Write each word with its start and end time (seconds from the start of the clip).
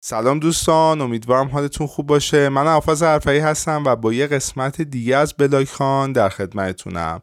سلام 0.00 0.38
دوستان 0.38 1.00
امیدوارم 1.00 1.48
حالتون 1.48 1.86
خوب 1.86 2.06
باشه. 2.06 2.48
من 2.48 2.66
حافظ 2.66 3.02
حرفایی 3.02 3.38
هستم 3.38 3.82
و 3.86 3.96
با 3.96 4.12
یه 4.12 4.26
قسمت 4.26 4.82
دیگه 4.82 5.16
از 5.16 5.34
بلاک 5.38 5.68
خان 5.68 6.12
در 6.12 6.28
خدمتتونم. 6.28 7.20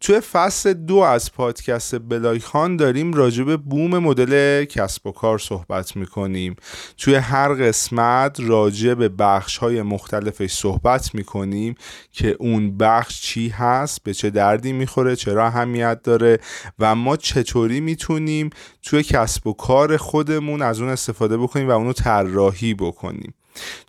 توی 0.00 0.20
فصل 0.20 0.72
دو 0.72 0.96
از 0.96 1.32
پادکست 1.32 1.98
بلاک 2.08 2.42
خان 2.42 2.76
داریم 2.76 3.12
راجع 3.12 3.44
به 3.44 3.56
بوم 3.56 3.98
مدل 3.98 4.64
کسب 4.64 5.06
و 5.06 5.12
کار 5.12 5.38
صحبت 5.38 5.96
می‌کنیم. 5.96 6.56
توی 6.98 7.14
هر 7.14 7.54
قسمت 7.54 8.40
راجع 8.40 8.94
به 8.94 9.08
بخش 9.08 9.56
های 9.56 9.82
مختلفش 9.82 10.52
صحبت 10.52 11.14
می‌کنیم 11.14 11.74
که 12.12 12.36
اون 12.38 12.76
بخش 12.78 13.22
چی 13.22 13.48
هست 13.48 14.02
به 14.02 14.14
چه 14.14 14.30
دردی 14.30 14.72
می‌خوره 14.72 15.16
چرا 15.16 15.46
اهمیت 15.46 16.02
داره 16.02 16.38
و 16.78 16.94
ما 16.94 17.16
چطوری 17.16 17.80
می‌تونیم 17.80 18.50
توی 18.82 19.02
کسب 19.02 19.46
و 19.46 19.52
کار 19.52 19.96
خودمون 19.96 20.62
از 20.62 20.80
اون 20.80 20.90
استفاده 20.90 21.36
بکنیم 21.36 21.68
و 21.68 21.70
اونو 21.70 21.92
طراحی 22.14 22.74
بکنیم. 22.74 23.34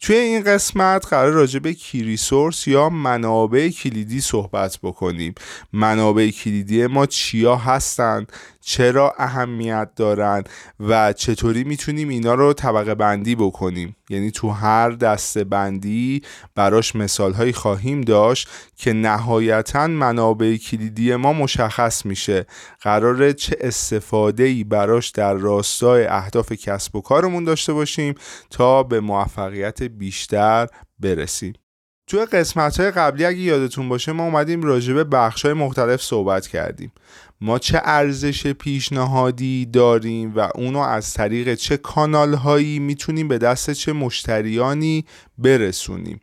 توی 0.01 0.15
این 0.15 0.43
قسمت 0.43 1.07
قرار 1.07 1.31
راجع 1.31 1.59
به 1.59 1.73
کی 1.73 2.03
ریسورس 2.03 2.67
یا 2.67 2.89
منابع 2.89 3.69
کلیدی 3.69 4.21
صحبت 4.21 4.79
بکنیم. 4.83 5.35
منابع 5.73 6.29
کلیدی 6.29 6.87
ما 6.87 7.05
چیا 7.05 7.55
هستند 7.55 8.31
چرا 8.61 9.13
اهمیت 9.17 9.89
دارن؟ 9.95 10.43
و 10.79 11.13
چطوری 11.13 11.63
می‌تونیم 11.63 12.09
اینا 12.09 12.33
رو 12.33 12.53
طبقه 12.53 12.95
بندی 12.95 13.35
بکنیم؟ 13.35 13.95
یعنی 14.09 14.31
تو 14.31 14.49
هر 14.49 14.89
دسته 14.89 15.43
بندی 15.43 16.21
براش 16.55 16.95
مثال 16.95 17.33
هایی 17.33 17.53
خواهیم 17.53 18.01
داشت 18.01 18.49
که 18.75 18.93
نهایتا 18.93 19.87
منابع 19.87 20.55
کلیدی 20.55 21.15
ما 21.15 21.33
مشخص 21.33 22.05
میشه. 22.05 22.45
قراره 22.81 23.33
چه 23.33 23.57
استفاده 23.61 24.43
ای 24.43 24.63
براش 24.63 25.09
در 25.09 25.33
راستای 25.33 26.05
اهداف 26.05 26.51
کسب 26.51 26.95
و 26.95 27.01
کارمون 27.01 27.43
داشته 27.43 27.73
باشیم 27.73 28.15
تا 28.49 28.83
به 28.83 28.99
موفقیت 28.99 29.54
بیشتر 29.97 30.67
برسیم. 30.99 31.53
توی 32.07 32.25
قسمت 32.25 32.79
های 32.79 32.91
قبلی 32.91 33.25
اگه 33.25 33.39
یادتون 33.39 33.89
باشه 33.89 34.11
ما 34.11 34.23
اومدیم 34.23 34.61
راجع 34.61 34.93
به 34.93 35.03
بخش 35.03 35.45
های 35.45 35.53
مختلف 35.53 36.01
صحبت 36.01 36.47
کردیم. 36.47 36.91
ما 37.41 37.59
چه 37.59 37.81
ارزش 37.83 38.47
پیشنهادی 38.47 39.65
داریم 39.65 40.33
و 40.35 40.49
اونو 40.55 40.79
از 40.79 41.13
طریق 41.13 41.55
چه 41.55 41.77
کانال 41.77 42.33
هایی 42.33 42.79
می‌تونیم 42.79 43.27
به 43.27 43.37
دست 43.37 43.71
چه 43.71 43.93
مشتریانی 43.93 45.05
برسونیم. 45.37 46.19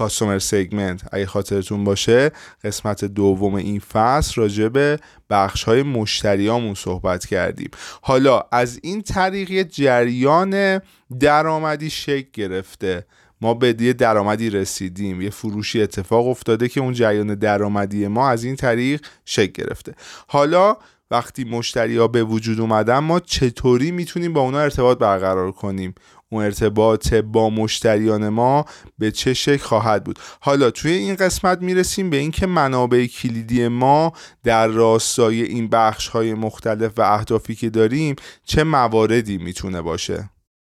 کاستومر 0.00 0.38
سگمنت 0.38 1.02
اگه 1.12 1.26
خاطرتون 1.26 1.84
باشه 1.84 2.30
قسمت 2.64 3.04
دوم 3.04 3.54
این 3.54 3.80
فصل 3.80 4.40
راجع 4.40 4.68
به 4.68 4.98
بخش 5.30 5.64
های 5.64 5.82
مشتریامون 5.82 6.74
صحبت 6.74 7.26
کردیم. 7.26 7.70
حالا 8.02 8.42
از 8.52 8.80
این 8.82 9.02
طریق 9.02 9.62
جریان 9.62 10.80
درآمدی 11.20 11.90
شکل 11.90 12.28
گرفته. 12.32 13.06
ما 13.40 13.54
به 13.54 13.76
یه 13.80 13.92
درآمدی 13.92 14.50
رسیدیم. 14.50 15.20
یه 15.20 15.30
فروشی 15.30 15.82
اتفاق 15.82 16.28
افتاده 16.28 16.68
که 16.68 16.80
اون 16.80 16.92
جریان 16.92 17.34
درآمدی 17.34 18.06
ما 18.06 18.28
از 18.28 18.44
این 18.44 18.56
طریق 18.56 19.06
شکل 19.24 19.64
گرفته. 19.64 19.94
حالا 20.28 20.76
وقتی 21.10 21.44
مشتری 21.44 21.96
ها 21.96 22.08
به 22.08 22.24
وجود 22.24 22.60
اومدن 22.60 22.98
ما 22.98 23.20
چطوری 23.20 23.90
می‌تونیم 23.90 24.32
با 24.32 24.40
اونا 24.40 24.60
ارتباط 24.60 24.98
برقرار 24.98 25.52
کنیم؟ 25.52 25.94
اون 26.32 26.44
ارتباط 26.44 27.14
با 27.14 27.50
مشتریان 27.50 28.28
ما 28.28 28.64
به 28.98 29.10
چه 29.10 29.34
شکل 29.34 29.62
خواهد 29.62 30.04
بود. 30.04 30.18
حالا 30.40 30.70
توی 30.70 30.92
این 30.92 31.14
قسمت 31.14 31.62
می‌رسیم 31.62 32.10
به 32.10 32.16
اینکه 32.16 32.46
منابع 32.46 33.06
کلیدی 33.06 33.68
ما 33.68 34.12
در 34.44 34.66
راستای 34.66 35.42
این 35.42 35.68
بخش 35.68 36.08
های 36.08 36.34
مختلف 36.34 36.98
و 36.98 37.02
اهدافی 37.02 37.54
که 37.54 37.70
داریم 37.70 38.16
چه 38.44 38.64
مواردی 38.64 39.38
می‌تونه 39.38 39.82
باشه؟ 39.82 40.30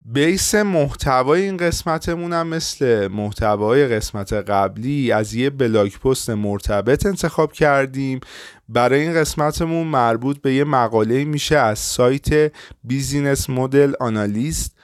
base 0.05 0.55
محتوای 0.55 1.43
این 1.43 1.57
قسمتمون 1.57 2.33
هم 2.33 2.47
مثل 2.47 3.09
محتوای 3.09 3.87
قسمت 3.87 4.33
قبلی 4.33 5.13
از 5.13 5.35
یه 5.35 5.51
blog 5.51 6.01
post 6.01 6.31
مرتبط 6.31 7.07
انتخاب 7.07 7.53
کردیم. 7.53 8.21
برای 8.69 9.01
این 9.01 9.15
قسمتمون 9.15 9.87
مربوط 9.87 10.41
به 10.41 10.55
یه 10.55 10.65
مقاله 10.65 11.25
میشه 11.25 11.57
از 11.57 11.79
سایت 11.79 12.53
Business 12.85 13.51
Model 13.51 13.93
Analyst 14.01 14.80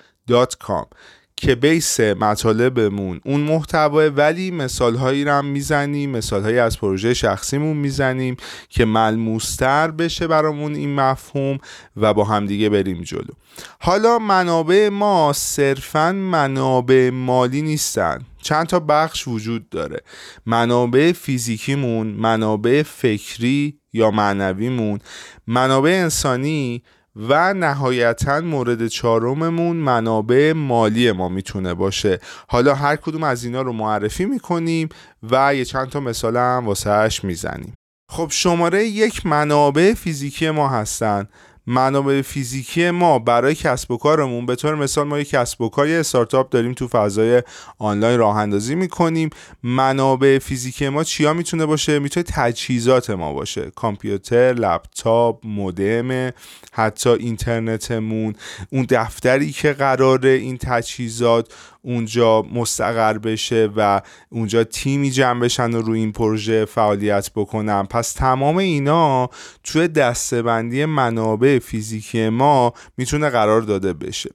که 1.37 1.54
بیس 1.54 2.00
مطالبمون 2.00 3.20
اون 3.25 3.41
محتوا 3.41 4.10
ولی 4.10 4.50
مثال 4.50 4.97
هایی 4.97 5.42
می‌زنیم 5.42 6.10
مثال 6.10 6.42
هایی 6.42 6.59
از 6.59 6.78
پروژه 6.78 7.14
شخصیمون 7.14 7.76
می‌زنیم 7.76 8.36
که 8.69 8.84
ملموستر 8.84 9.91
بشه 9.91 10.26
برامون 10.26 10.75
این 10.75 10.94
مفهوم 10.94 11.59
و 11.97 12.15
با 12.15 12.25
همدیگه 12.25 12.69
بریم 12.69 13.03
جلو. 13.03 13.32
حالا 13.81 14.19
منابع 14.19 14.88
ما 14.88 15.32
صرفا 15.32 16.12
منابع 16.12 17.10
مالی 17.10 17.62
نیستن. 17.62 18.19
چند 18.42 18.66
تا 18.66 18.81
بخش 18.81 19.28
وجود 19.28 19.69
داره. 19.69 20.00
منابع 20.47 21.12
فیزیکیمون 21.12 22.06
منابع 22.06 22.82
فکری 22.82 23.78
یا 23.92 24.10
معنویمون 24.10 24.98
منابع 25.47 25.91
انسانی 25.91 26.82
و 27.16 27.54
نهایتا 27.54 28.41
مورد 28.41 28.87
چهارممون 28.87 29.77
منابع 29.77 30.53
مالی 30.53 31.12
ما 31.12 31.28
می‌تونه 31.28 31.75
باشه. 31.75 32.19
حالا 32.49 32.75
هر 32.75 32.97
کدوم 32.97 33.22
از 33.22 33.44
اینا 33.44 33.62
رو 33.62 33.72
معرفی 33.72 34.25
می‌کنیم 34.25 34.88
و 35.31 35.54
یه 35.54 35.65
چند 35.65 35.88
تا 35.88 36.00
مثال 36.00 36.37
هم 36.37 36.66
واسهش 36.66 37.25
می‌زنیم. 37.25 37.75
خب 38.10 38.28
شماره 38.31 38.84
یک 38.84 39.27
منابع 39.27 39.94
فیزیکی 39.94 40.50
ما 40.50 40.69
هستن. 40.69 41.28
منابع 41.66 42.22
فیزیکی 42.22 42.91
ما 42.91 43.19
برای 43.19 43.54
کسب 43.54 43.91
و 43.91 43.97
کارمون 43.97 44.47
به 44.47 44.56
طور 44.56 44.75
مثال 44.75 45.06
ما 45.06 45.19
یک 45.19 45.31
کسب 45.31 45.60
و 45.60 45.69
کار 45.69 45.88
استارتاپ 45.88 46.50
داریم 46.50 46.72
تو 46.72 46.88
فضای 46.88 47.43
آنلاین 47.78 48.19
راه 48.19 48.37
اندازی 48.37 48.75
می‌کنیم. 48.75 49.31
منابع 49.62 50.38
فیزیکی 50.38 50.88
ما 50.88 51.04
چیا 51.04 51.32
می‌تونه 51.32 51.66
باشه؟ 51.66 51.99
می‌تونه 51.99 52.25
تجهیزات 52.28 53.10
ما 53.10 53.32
باشه. 53.32 53.71
کامپیوتر 53.75 54.53
لپتاپ 54.53 55.47
مودم 55.47 56.32
حتی 56.72 57.10
اینترنتمون. 57.10 58.34
اون 58.71 58.87
دفتری 58.91 59.53
که 59.53 59.72
قراره 59.72 60.31
این 60.31 60.59
تجهیزات 60.59 61.53
اونجا 61.86 62.42
مستقر 62.42 63.19
بشه 63.19 63.69
و 63.76 64.02
اونجا 64.28 64.64
تیمی 64.64 65.10
جمع 65.10 65.41
بشن 65.41 65.74
و 65.74 65.82
روی 65.82 66.00
این 66.00 66.12
پروژه 66.12 66.64
فعالیت 66.64 67.30
بکنن. 67.34 67.82
پس 67.82 68.12
تمام 68.12 68.56
اینا 68.56 69.30
توی 69.64 69.88
دستبندی 69.88 70.84
منابع 70.84 71.58
فیزیکی 71.58 72.28
ما 72.28 72.72
می‌تونه 72.97 73.30
قرار 73.30 73.60
داده 73.60 73.92
بشه. 73.92 74.30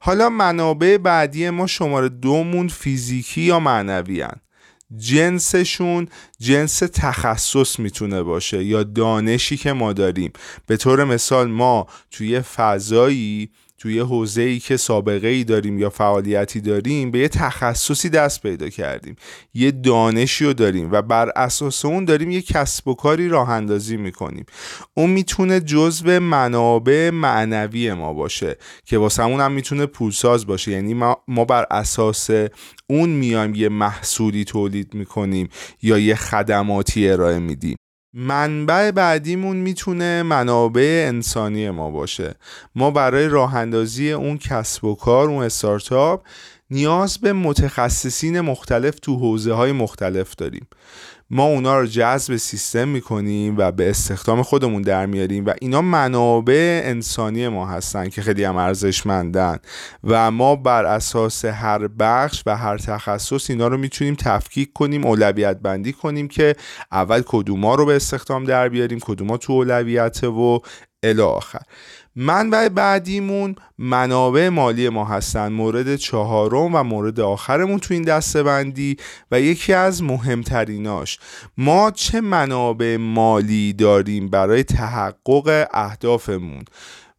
حالا 0.00 0.28
منابع 0.28 0.96
بعدی 0.96 1.50
ما 1.50 1.66
شماره 1.66 2.08
دومون 2.08 2.68
فیزیکی 2.68 3.40
یا 3.40 3.60
معنوی 3.60 4.20
هن. 4.20 4.40
جنسشون 4.96 6.08
جنس 6.38 6.78
تخصص 6.78 7.78
می‌تونه 7.78 8.22
باشه 8.22 8.64
یا 8.64 8.82
دانشی 8.82 9.56
که 9.56 9.72
ما 9.72 9.92
داریم. 9.92 10.32
به 10.66 10.76
طور 10.76 11.04
مثال 11.04 11.50
ما 11.50 11.86
توی 12.10 12.40
فضایی 12.40 13.50
توی 13.78 13.98
حوزه 13.98 14.42
ای 14.42 14.58
که 14.58 14.76
سابقه 14.76 15.28
ای 15.28 15.44
داریم 15.44 15.78
یا 15.78 15.90
فعالیتی 15.90 16.60
داریم 16.60 17.10
به 17.10 17.18
یه 17.18 17.28
تخصصی 17.28 18.08
دست 18.08 18.42
پیدا 18.42 18.68
کردیم. 18.68 19.16
یه 19.54 19.70
دانشی 19.70 20.44
رو 20.44 20.52
داریم 20.52 20.92
و 20.92 21.02
بر 21.02 21.32
اساس 21.36 21.84
اون 21.84 22.04
داریم 22.04 22.30
یه 22.30 22.42
کسب 22.42 22.88
و 22.88 22.94
کاری 22.94 23.28
راه 23.28 23.50
اندازی 23.50 23.96
می‌کنیم. 23.96 24.46
اون 24.94 25.10
می‌تونه 25.10 25.60
جزو 25.60 26.20
منابع 26.20 27.10
معنوی 27.10 27.92
ما 27.92 28.12
باشه 28.12 28.56
که 28.84 28.98
واسه 28.98 29.24
اون 29.24 29.40
هم 29.40 29.52
می‌تونه 29.52 29.86
پولساز 29.86 30.46
باشه. 30.46 30.70
یعنی 30.72 30.94
ما, 30.94 31.16
ما 31.28 31.44
بر 31.44 31.66
اساس 31.70 32.30
اون 32.86 33.08
میایم 33.08 33.54
یه 33.54 33.68
محصولی 33.68 34.44
تولید 34.44 34.94
می‌کنیم 34.94 35.48
یا 35.82 35.98
یه 35.98 36.14
خدماتی 36.14 37.08
ارائه 37.08 37.38
میدیم. 37.38 37.76
منبع 38.16 38.90
بعدیمون 38.90 39.56
می‌تونه 39.56 40.22
منابع 40.22 41.04
انسانی 41.08 41.70
ما 41.70 41.90
باشه. 41.90 42.34
ما 42.74 42.90
برای 42.90 43.28
راه 43.28 43.54
اندازی 43.54 44.12
اون 44.12 44.38
کسب 44.38 44.84
و 44.84 44.94
کار 44.94 45.28
اون 45.28 45.44
استارتاپ 45.44 46.22
نیاز 46.70 47.18
به 47.18 47.32
متخصصین 47.32 48.40
مختلف 48.40 48.98
تو 48.98 49.16
حوزه 49.16 49.52
های 49.52 49.72
مختلف 49.72 50.34
داریم. 50.34 50.66
ما 51.30 51.44
اونا 51.44 51.80
رو 51.80 51.86
جذب 51.86 52.36
سیستم 52.36 52.88
می‌کنیم 52.88 53.54
و 53.58 53.72
به 53.72 53.90
استخدام 53.90 54.42
خودمون 54.42 54.82
در 54.82 55.06
میاریم 55.06 55.46
و 55.46 55.52
اینا 55.60 55.82
منابع 55.82 56.80
انسانی 56.84 57.48
ما 57.48 57.66
هستن 57.66 58.08
که 58.08 58.22
خیلی 58.22 58.44
هم 58.44 58.56
ارزشمندن 58.56 59.58
و 60.04 60.30
ما 60.30 60.56
بر 60.56 60.84
اساس 60.84 61.44
هر 61.44 61.88
بخش 61.88 62.42
و 62.46 62.56
هر 62.56 62.78
تخصص 62.78 63.50
اینا 63.50 63.68
رو 63.68 63.78
می‌تونیم 63.78 64.14
تفکیک 64.14 64.72
کنیم 64.72 65.06
اولویت 65.06 65.56
بندی 65.58 65.92
کنیم 65.92 66.28
که 66.28 66.56
اول 66.92 67.22
کدوما 67.26 67.74
رو 67.74 67.86
به 67.86 67.96
استخدام 67.96 68.44
در 68.44 68.68
بیاریم 68.68 68.98
کدوما 69.00 69.36
تو 69.36 69.52
اولویت 69.52 70.24
و 70.24 70.60
الی 71.02 71.22
آخر. 71.22 71.62
منبع 72.16 72.68
بعدیمون 72.68 73.56
منابع 73.78 74.48
مالی 74.48 74.88
ما 74.88 75.04
هستن. 75.04 75.52
مورد 75.52 75.96
چهارم 75.96 76.74
و 76.74 76.82
مورد 76.82 77.20
آخرمون 77.20 77.78
تو 77.78 77.94
این 77.94 78.02
دسته 78.02 78.42
بندی 78.42 78.96
و 79.30 79.40
یکی 79.40 79.72
از 79.72 80.02
مهمتریناش. 80.02 81.18
ما 81.58 81.90
چه 81.90 82.20
منابع 82.20 82.96
مالی 82.96 83.72
داریم 83.72 84.28
برای 84.28 84.62
تحقق 84.62 85.68
اهدافمون؟ 85.72 86.64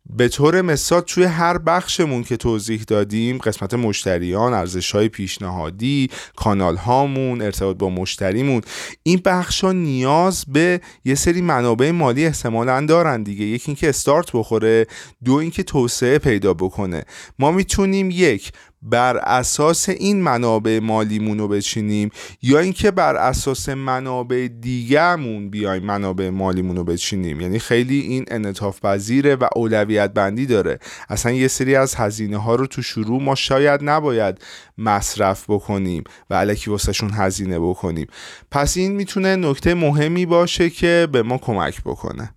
به 0.10 0.28
طور 0.28 0.62
مثال 0.62 1.02
توی 1.02 1.24
هر 1.24 1.58
بخشمون 1.58 2.24
که 2.24 2.38
توضیح 2.38 2.84
دادیم 2.88 3.38
قسمت 3.38 3.74
مشتریان 3.74 4.54
ارزش 4.54 4.92
های 4.92 5.10
پیشنهادی 5.10 6.10
کانال 6.36 6.76
هامون 6.76 7.42
ارتباط 7.42 7.78
با 7.78 7.90
مشتریمون 7.90 8.62
این 9.04 9.22
بخش 9.26 9.64
ها 9.64 9.72
نیاز 9.72 10.46
به 10.48 10.82
یه 11.06 11.16
سری 11.16 11.42
منابع 11.42 11.92
مالی 11.92 12.26
احتمالا 12.26 12.86
دارن 12.86 13.24
دیگه. 13.24 13.46
یکی 13.46 13.64
اینکه 13.68 13.90
استارت 13.90 14.32
بخوره 14.34 14.88
دو 15.24 15.34
اینکه 15.34 15.64
توسعه 15.64 16.18
پیدا 16.18 16.54
بکنه. 16.54 17.04
ما 17.40 17.52
می‌تونیم 17.52 18.10
یک 18.12 18.52
بر 18.86 19.18
اساس 19.18 19.90
این 19.90 20.22
منابع 20.22 20.80
مالیمون 20.84 21.40
رو 21.40 21.48
بچینیم 21.48 22.10
یا 22.42 22.60
اینکه 22.60 22.92
بر 22.92 23.16
اساس 23.16 23.70
منابع 23.70 24.48
دیگهمون 24.62 25.50
بیایم 25.50 25.84
منابع 25.84 26.30
مالیمون 26.30 26.76
رو 26.76 26.84
بچینیم؟ 26.84 27.42
یعنی 27.42 27.60
خیلی 27.60 28.00
این 28.00 28.26
انعطاف 28.28 28.80
پذیره 28.82 29.36
و 29.36 29.48
اولویت 29.56 30.14
بندی 30.14 30.46
داره. 30.46 30.80
اصلا 31.10 31.32
یه 31.32 31.48
سری 31.48 31.76
از 31.76 31.96
هزینه 31.96 32.38
ها 32.38 32.56
رو 32.56 32.68
تو 32.68 32.82
شروع 32.82 33.22
ما 33.22 33.36
شاید 33.36 33.80
نباید 33.84 34.42
مصرف 34.78 35.50
بکنیم 35.50 36.04
و 36.30 36.36
علکی 36.36 36.72
واسهشون 36.72 37.12
هزینه 37.14 37.60
بکنیم. 37.60 38.08
پس 38.52 38.78
این 38.78 38.92
می‌تونه 38.92 39.36
نکته 39.36 39.74
مهمی 39.74 40.26
باشه 40.26 40.70
که 40.70 41.08
به 41.12 41.24
ما 41.24 41.38
کمک 41.38 41.82
بکنه. 41.82 42.34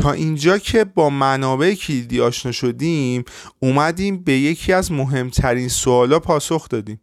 تا 0.00 0.12
اینجا 0.12 0.58
که 0.58 0.84
با 0.84 1.10
منابع 1.10 1.74
کلیدی 1.74 2.20
آشنا 2.20 2.52
شدیم 2.52 3.24
اومدیم 3.58 4.22
به 4.22 4.32
یکی 4.32 4.72
از 4.72 4.92
مهمترین 4.92 5.68
سوالا 5.68 6.18
پاسخ 6.18 6.68
دادیم. 6.68 7.00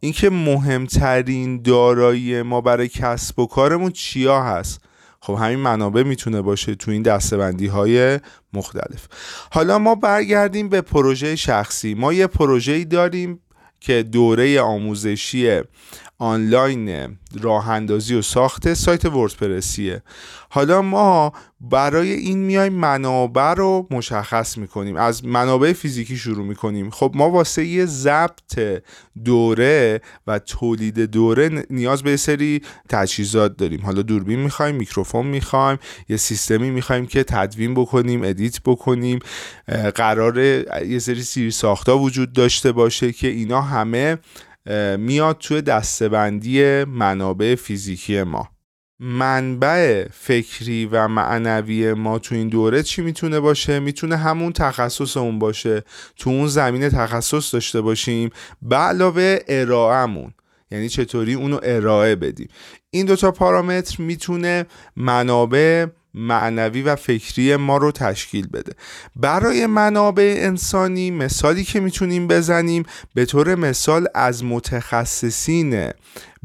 اینکه 0.00 0.30
مهمترین 0.30 1.62
دارایی 1.62 2.42
ما 2.42 2.60
برای 2.60 2.88
کسب 2.88 3.38
و 3.38 3.46
کارمون 3.46 3.90
چیا 3.90 4.42
هست؟ 4.42 4.80
خب 5.20 5.34
همین 5.34 5.58
منابع 5.58 6.02
می‌تونه 6.02 6.42
باشه 6.42 6.74
تو 6.74 6.90
این 6.90 7.02
دستبندی 7.02 7.66
های 7.66 8.20
مختلف. 8.52 9.06
حالا 9.50 9.78
ما 9.78 9.94
برگردیم 9.94 10.68
به 10.68 10.80
پروژه 10.80 11.36
شخصی. 11.36 11.94
ما 11.94 12.12
یه 12.12 12.26
پروژه 12.26 12.84
داریم 12.84 13.40
که 13.80 14.02
دوره 14.02 14.60
آموزشی 14.60 15.60
آنلاین 16.18 17.18
راه 17.40 17.70
اندازی 17.70 18.14
و 18.14 18.22
ساخت 18.22 18.74
سایت 18.74 19.04
وردپرسیه. 19.04 20.02
حالا 20.50 20.82
ما 20.82 21.32
برای 21.60 22.12
این 22.12 22.38
میایم 22.38 22.72
منابع 22.72 23.54
رو 23.54 23.86
مشخص 23.90 24.58
می‌کنیم. 24.58 24.96
از 24.96 25.24
منابع 25.24 25.72
فیزیکی 25.72 26.16
شروع 26.16 26.46
می‌کنیم. 26.46 26.90
خب 26.90 27.12
ما 27.14 27.30
واسه 27.30 27.64
یه 27.64 27.86
ضبط 27.86 28.82
دوره 29.24 30.00
و 30.26 30.38
تولید 30.38 31.00
دوره 31.00 31.66
نیاز 31.70 32.02
به 32.02 32.16
سری 32.16 32.62
تجهیزات 32.88 33.56
داریم. 33.56 33.80
حالا 33.80 34.02
دوربین 34.02 34.38
می‌خوایم 34.38 34.74
میکروفون 34.74 35.26
می‌خوایم 35.26 35.78
یه 36.08 36.16
سیستمی 36.16 36.70
می‌خوایم 36.70 37.06
که 37.06 37.24
تدوین 37.24 37.74
بکنیم 37.74 38.22
ادیت 38.24 38.60
بکنیم. 38.64 39.18
قرار 39.94 40.38
یه 40.86 40.98
سری 40.98 41.22
سیری 41.22 41.50
ساختا 41.50 41.98
وجود 41.98 42.32
داشته 42.32 42.72
باشه 42.72 43.12
که 43.12 43.28
اینا 43.28 43.60
همه 43.60 44.18
میاد 44.98 45.38
توی 45.38 45.62
دستبندی 45.62 46.84
منابع 46.84 47.54
فیزیکی 47.54 48.22
ما. 48.22 48.48
منبع 49.00 50.08
فکری 50.12 50.86
و 50.86 51.08
معنوی 51.08 51.92
ما 51.92 52.18
تو 52.18 52.34
این 52.34 52.48
دوره 52.48 52.82
چی 52.82 53.02
می‌تونه 53.02 53.40
باشه؟ 53.40 53.78
می‌تونه 53.78 54.16
همون 54.16 54.52
تخصص 54.52 55.16
اون 55.16 55.38
باشه. 55.38 55.84
تو 56.16 56.30
اون 56.30 56.46
زمین 56.46 56.88
تخصص 56.88 57.54
داشته 57.54 57.80
باشیم. 57.80 58.30
به 58.62 58.76
علاوه 58.76 59.38
ارائهمون. 59.48 60.34
یعنی 60.70 60.88
چطوری 60.88 61.34
اونو 61.34 61.60
ارائه 61.62 62.16
بدیم. 62.16 62.48
این 62.90 63.06
دوتا 63.06 63.30
پارامتر 63.30 64.02
می‌تونه 64.02 64.66
منابع 64.96 65.86
معنوی 66.16 66.82
و 66.82 66.96
فکری 66.96 67.56
ما 67.56 67.76
رو 67.76 67.92
تشکیل 67.92 68.48
بده. 68.48 68.72
برای 69.16 69.66
منابع 69.66 70.34
انسانی 70.38 71.10
مثالی 71.10 71.64
که 71.64 71.80
می‌تونیم 71.80 72.28
بزنیم 72.28 72.82
به 73.14 73.24
طور 73.24 73.54
مثال 73.54 74.06
از 74.14 74.44
متخصصین 74.44 75.90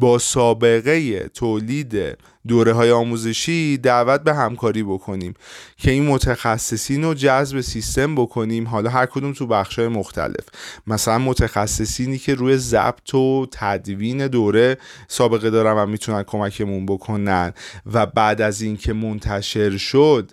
با 0.02 0.20
سابقه 0.20 1.28
تولید 1.28 2.18
دوره 2.48 2.74
های 2.74 2.92
آموزشی 2.92 3.78
دعوت 3.78 4.22
به 4.22 4.34
همکاری 4.34 4.84
بکنیم 4.84 5.34
که 5.78 5.92
این 5.92 6.08
متخصصین 6.08 7.04
رو 7.04 7.14
جذب 7.14 7.62
سیستم 7.62 8.16
بکنیم. 8.16 8.68
حالا 8.68 8.90
هر 8.90 9.06
کدوم 9.06 9.34
تو 9.34 9.48
بخش 9.48 9.80
های 9.80 9.88
مختلف. 9.88 10.46
مثلا 10.88 11.18
متخصصینی 11.18 12.18
که 12.18 12.36
روی 12.36 12.58
ضبط 12.58 13.14
و 13.14 13.48
تدوین 13.52 14.28
دوره 14.28 14.78
سابقه 15.08 15.50
دارن 15.50 15.74
و 15.74 15.86
می‌تونن 15.86 16.24
کمکمون 16.24 16.86
بکنن 16.86 17.54
و 17.94 18.06
بعد 18.06 18.42
از 18.42 18.62
اینکه 18.62 18.94
منتشر 18.94 19.78
شد 19.78 20.32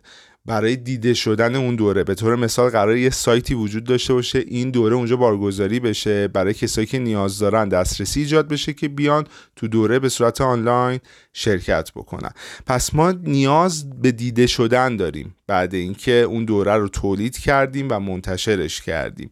برای 0.49 0.77
دیده 0.77 1.15
شدن 1.15 1.57
اون 1.57 1.77
دوره. 1.77 2.05
به 2.05 2.15
طور 2.15 2.37
مثال 2.37 2.71
قرار 2.71 2.97
یه 2.97 3.11
سایتی 3.11 3.55
وجود 3.55 3.85
داشته 3.85 4.15
باشه 4.15 4.39
این 4.39 4.71
دوره 4.71 4.97
اونجا 4.97 5.17
بارگذاری 5.17 5.81
بشه 5.81 6.29
برای 6.29 6.55
کسایی 6.55 6.87
که 6.87 6.99
نیاز 6.99 7.39
دارن 7.39 7.69
دسترسی 7.69 8.21
ایجاد 8.21 8.49
بشه 8.49 8.73
که 8.73 8.89
بیان 8.89 9.27
تو 9.57 9.69
دوره 9.69 9.99
به 9.99 10.09
صورت 10.09 10.41
آنلاین 10.41 11.01
شرکت 11.33 11.91
بکنن. 11.97 12.31
پس 12.67 12.95
ما 12.95 13.13
نیاز 13.13 13.91
به 14.01 14.13
دیده 14.13 14.47
شدن 14.47 14.97
داریم 14.97 15.35
بعد 15.47 15.75
اینکه 15.75 16.13
اون 16.13 16.45
دوره 16.45 16.77
رو 16.77 16.89
تولید 16.89 17.39
کردیم 17.39 17.89
و 17.91 17.99
منتشرش 17.99 18.81
کردیم. 18.81 19.31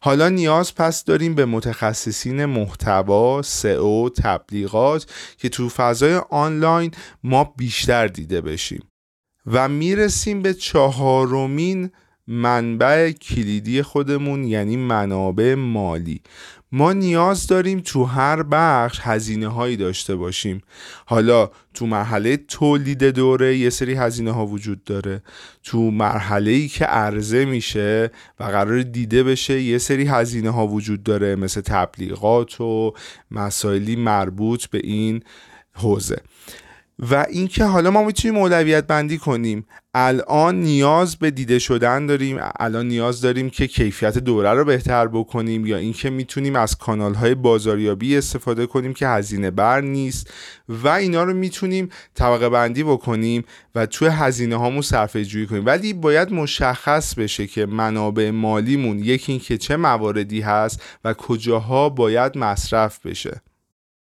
حالا 0.00 0.28
نیاز 0.28 0.74
پس 0.74 1.04
داریم 1.04 1.34
به 1.34 1.44
متخصصین 1.44 2.44
محتوا 2.44 3.42
سئو 3.42 4.08
تبلیغات 4.08 5.06
که 5.38 5.48
تو 5.48 5.68
فضای 5.68 6.14
آنلاین 6.30 6.90
ما 7.24 7.54
بیشتر 7.56 8.06
دیده 8.06 8.40
بشیم. 8.40 8.82
و 9.52 9.68
می‌رسیم 9.68 10.42
به 10.42 10.54
چهارمین 10.54 11.90
منبع 12.26 13.10
کلیدی 13.10 13.82
خودمون 13.82 14.44
یعنی 14.44 14.76
منابع 14.76 15.54
مالی. 15.54 16.20
ما 16.72 16.92
نیاز 16.92 17.46
داریم 17.46 17.80
تو 17.80 18.04
هر 18.04 18.42
بخش 18.42 19.00
هزینه 19.02 19.48
هایی 19.48 19.76
داشته 19.76 20.16
باشیم. 20.16 20.62
حالا 21.06 21.50
تو 21.74 21.86
مرحله 21.86 22.36
تولید 22.36 23.04
دوره 23.04 23.56
یه 23.56 23.70
سری 23.70 23.94
هزینه 23.94 24.30
ها 24.32 24.46
وجود 24.46 24.84
داره. 24.84 25.22
تو 25.62 25.90
مرحله 25.90 26.50
ای 26.50 26.68
که 26.68 26.84
عرضه 26.84 27.44
میشه 27.44 28.10
و 28.40 28.44
قرار 28.44 28.82
دیده 28.82 29.22
بشه 29.22 29.62
یه 29.62 29.78
سری 29.78 30.06
هزینه 30.06 30.50
ها 30.50 30.66
وجود 30.66 31.02
داره 31.02 31.36
مثل 31.36 31.60
تبلیغات 31.60 32.60
و 32.60 32.92
مسائلی 33.30 33.96
مربوط 33.96 34.66
به 34.66 34.80
این 34.84 35.22
حوزه. 35.74 36.20
و 36.98 37.26
اینکه 37.30 37.64
حالا 37.64 37.90
ما 37.90 38.04
می‌تونیم 38.04 38.38
اولویت 38.38 38.86
بندی 38.86 39.18
کنیم. 39.18 39.66
الان 39.94 40.60
نیاز 40.60 41.16
به 41.16 41.30
دیده 41.30 41.58
شدن 41.58 42.06
داریم. 42.06 42.38
الان 42.60 42.88
نیاز 42.88 43.20
داریم 43.20 43.50
که 43.50 43.66
کیفیت 43.66 44.18
دوره 44.18 44.50
رو 44.50 44.64
بهتر 44.64 45.06
بکنیم 45.06 45.66
یا 45.66 45.76
اینکه 45.76 46.10
می‌تونیم 46.10 46.56
از 46.56 46.76
کانال 46.76 47.14
های 47.14 47.34
بازاریابی 47.34 48.16
استفاده 48.16 48.66
کنیم 48.66 48.94
که 48.94 49.08
هزینه 49.08 49.50
بر 49.50 49.80
نیست. 49.80 50.32
و 50.68 50.88
اینا 50.88 51.24
رو 51.24 51.34
می‌تونیم 51.34 51.88
طبقه 52.14 52.48
بندی 52.48 52.82
بکنیم 52.82 53.44
و 53.74 53.86
توی 53.86 54.08
هزینه 54.08 54.56
هامون 54.56 54.82
صرفه 54.82 55.24
جویی 55.24 55.46
کنیم. 55.46 55.66
ولی 55.66 55.92
باید 55.92 56.32
مشخص 56.32 57.14
بشه 57.14 57.46
که 57.46 57.66
منابع 57.66 58.30
مالیمون 58.30 58.98
یکی 58.98 59.32
اینکه 59.32 59.58
چه 59.58 59.76
مواردی 59.76 60.40
هست 60.40 60.82
و 61.04 61.14
کجاها 61.14 61.88
باید 61.88 62.38
مصرف 62.38 63.06
بشه. 63.06 63.42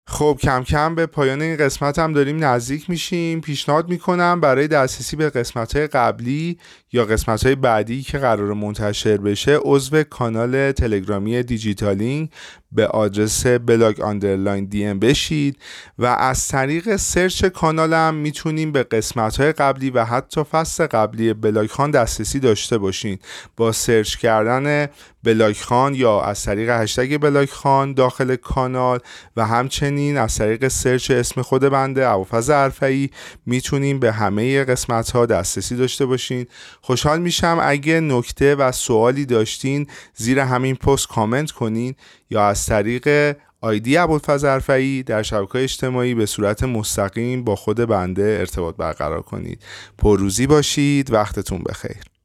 خب 0.09 0.39
کم 0.43 0.65
کم 0.65 0.95
به 0.95 1.07
پایان 1.07 1.43
این 1.43 1.57
قسمت 1.57 1.99
هم 1.99 2.13
داریم 2.13 2.45
نزدیک 2.45 2.91
میشیم. 2.91 3.41
پیشنهاد 3.41 3.89
می‌کنم 3.89 4.41
برای 4.41 4.69
دسترسی 4.69 5.17
به 5.17 5.31
قسمت 5.31 5.77
های 5.77 5.87
قبلی 5.87 6.59
یا 6.93 7.05
قسمت 7.05 7.47
های 7.47 7.55
بعدی 7.55 8.03
که 8.03 8.19
قرار 8.19 8.55
منتشر 8.55 9.17
بشه 9.17 9.59
عضو 9.63 10.03
کانال 10.03 10.73
تلگرامی 10.73 11.43
دیجیتالینگ 11.43 12.31
به 12.76 12.87
آدرس 12.87 13.47
blog 13.47 14.00
underline 14.00 14.64
دی 14.64 14.85
ام 14.85 14.99
بشید 14.99 15.59
و 15.99 16.06
از 16.06 16.49
طریق 16.49 16.97
search 16.97 17.45
کانالم 17.45 18.14
می‌تونیم 18.14 18.73
به 18.73 18.83
قسمت 18.83 19.40
های 19.40 19.52
قبلی 19.52 19.90
و 19.90 20.04
حتی 20.04 20.45
فصل 20.45 20.87
قبلی 20.87 21.33
بلاگ‌خان 21.33 21.90
دسترسی 21.90 22.40
داشته 22.40 22.78
باشین. 22.78 23.18
با 23.56 23.73
search 23.73 24.16
کردن 24.16 24.88
بلاگ‌خان 25.25 25.95
یا 25.95 26.21
از 26.21 26.45
طریق 26.45 26.71
هشتگ 26.71 27.18
بلاگ‌خان 27.19 27.95
داخل 27.95 28.37
کانال 28.37 28.99
و 29.37 29.47
همچنین 29.47 30.18
از 30.18 30.38
طریق 30.38 30.68
search 30.69 31.11
اسم 31.11 31.42
خود 31.42 31.62
بنده 31.62 32.09
ابوالفضل 32.09 32.52
عرفی 32.54 33.11
می‌تونیم 33.47 33.99
به 33.99 34.12
همه 34.12 34.64
قسمت 34.64 35.11
ها 35.11 35.26
دسترسی 35.26 35.76
داشته 35.76 36.06
باشین. 36.06 36.47
خوشحال 36.80 37.21
میشم 37.21 37.59
اگه 37.62 38.00
نکته 38.00 38.54
و 38.54 38.73
سوالی 38.73 39.26
داشتین 39.26 39.87
زیر 40.14 40.38
همین 40.38 40.75
پست 40.75 41.09
کامنت 41.09 41.50
کنین 41.50 41.95
یا 42.30 42.49
از 42.49 42.65
طریق 42.66 43.37
آیدی 43.61 43.96
ابوالفضل 43.96 44.49
عرفی 44.49 45.02
در 45.02 45.23
شبکه 45.23 45.58
اجتماعی 45.58 46.14
به 46.14 46.26
صورت 46.26 46.62
مستقیم 46.62 47.44
با 47.44 47.56
خود 47.56 47.76
بنده 47.76 48.37
ارتباط 48.40 48.76
برقرار 48.76 49.23
کنید. 49.23 49.62
پرروزی 49.99 50.46
باشید. 50.46 51.12
وقتتون 51.12 51.62
بخیر. 51.68 52.15